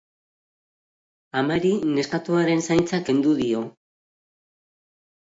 [1.41, 3.65] Amari neskatoaren zaintza kendu dio.